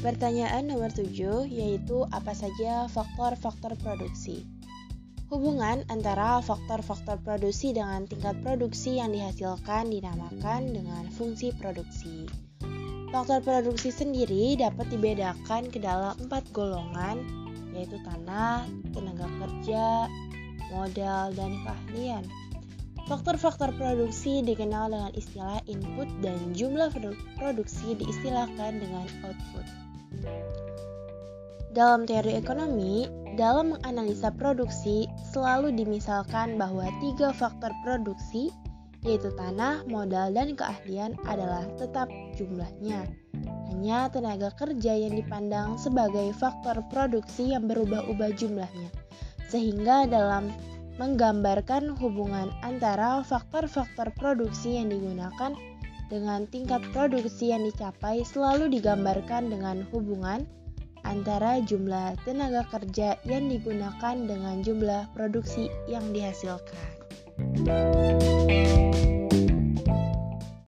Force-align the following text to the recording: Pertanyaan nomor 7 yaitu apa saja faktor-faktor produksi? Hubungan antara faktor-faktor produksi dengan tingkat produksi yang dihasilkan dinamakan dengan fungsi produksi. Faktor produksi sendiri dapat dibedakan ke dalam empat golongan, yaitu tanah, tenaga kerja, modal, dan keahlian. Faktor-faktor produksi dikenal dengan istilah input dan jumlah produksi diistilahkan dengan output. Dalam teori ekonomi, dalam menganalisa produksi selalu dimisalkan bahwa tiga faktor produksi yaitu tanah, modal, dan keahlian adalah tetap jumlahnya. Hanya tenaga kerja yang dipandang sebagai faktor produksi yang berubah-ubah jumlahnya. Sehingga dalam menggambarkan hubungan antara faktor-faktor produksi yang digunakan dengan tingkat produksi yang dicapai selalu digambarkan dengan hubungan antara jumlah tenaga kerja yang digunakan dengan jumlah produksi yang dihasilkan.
Pertanyaan 0.00 0.64
nomor 0.64 0.88
7 0.88 1.44
yaitu 1.44 2.08
apa 2.08 2.32
saja 2.32 2.88
faktor-faktor 2.88 3.76
produksi? 3.84 4.48
Hubungan 5.28 5.84
antara 5.92 6.40
faktor-faktor 6.40 7.20
produksi 7.20 7.76
dengan 7.76 8.08
tingkat 8.08 8.40
produksi 8.40 8.96
yang 8.96 9.12
dihasilkan 9.12 9.92
dinamakan 9.92 10.72
dengan 10.72 11.04
fungsi 11.12 11.52
produksi. 11.52 12.24
Faktor 13.12 13.44
produksi 13.44 13.92
sendiri 13.92 14.56
dapat 14.56 14.88
dibedakan 14.88 15.68
ke 15.68 15.76
dalam 15.76 16.16
empat 16.16 16.48
golongan, 16.56 17.20
yaitu 17.76 18.00
tanah, 18.00 18.64
tenaga 18.96 19.28
kerja, 19.36 20.08
modal, 20.72 21.28
dan 21.36 21.60
keahlian. 21.60 22.24
Faktor-faktor 23.04 23.76
produksi 23.76 24.40
dikenal 24.40 24.96
dengan 24.96 25.12
istilah 25.12 25.60
input 25.68 26.08
dan 26.24 26.40
jumlah 26.56 26.88
produksi 27.36 28.00
diistilahkan 28.00 28.80
dengan 28.80 29.04
output. 29.28 29.89
Dalam 31.70 32.02
teori 32.02 32.34
ekonomi, 32.34 33.06
dalam 33.38 33.78
menganalisa 33.78 34.34
produksi 34.34 35.06
selalu 35.30 35.70
dimisalkan 35.70 36.58
bahwa 36.58 36.90
tiga 36.98 37.30
faktor 37.30 37.70
produksi 37.86 38.50
yaitu 39.00 39.32
tanah, 39.32 39.80
modal, 39.88 40.28
dan 40.34 40.52
keahlian 40.52 41.16
adalah 41.24 41.64
tetap 41.80 42.10
jumlahnya. 42.36 43.08
Hanya 43.72 44.12
tenaga 44.12 44.52
kerja 44.60 44.92
yang 44.92 45.16
dipandang 45.16 45.80
sebagai 45.80 46.36
faktor 46.36 46.84
produksi 46.92 47.56
yang 47.56 47.64
berubah-ubah 47.64 48.36
jumlahnya. 48.36 48.92
Sehingga 49.48 50.04
dalam 50.04 50.52
menggambarkan 51.00 51.96
hubungan 51.96 52.52
antara 52.60 53.24
faktor-faktor 53.24 54.12
produksi 54.20 54.76
yang 54.76 54.92
digunakan 54.92 55.56
dengan 56.10 56.44
tingkat 56.50 56.82
produksi 56.90 57.54
yang 57.54 57.62
dicapai 57.64 58.26
selalu 58.26 58.66
digambarkan 58.68 59.48
dengan 59.48 59.86
hubungan 59.94 60.44
antara 61.06 61.62
jumlah 61.64 62.18
tenaga 62.26 62.66
kerja 62.68 63.16
yang 63.24 63.48
digunakan 63.48 64.16
dengan 64.26 64.60
jumlah 64.60 65.08
produksi 65.16 65.70
yang 65.88 66.04
dihasilkan. 66.12 66.76